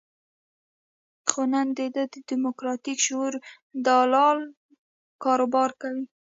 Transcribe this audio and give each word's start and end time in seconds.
خو 1.29 1.41
نن 1.53 1.67
د 1.77 1.79
ده 1.95 2.03
د 2.13 2.15
دیموکراتیک 2.29 2.97
شعور 3.05 3.33
دلالان 3.85 4.39
کاروبار 5.23 5.69
کوي. 5.81 6.03